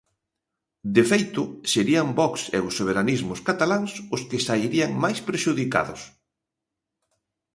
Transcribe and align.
De 0.95 1.03
feito, 1.11 1.41
serían 1.73 2.07
Vox 2.19 2.33
e 2.57 2.59
os 2.67 2.73
soberanismos 2.79 3.39
cataláns 3.47 3.91
os 4.15 4.21
que 4.29 4.43
sairían 4.47 4.91
máis 5.03 5.19
prexudicados. 5.27 6.01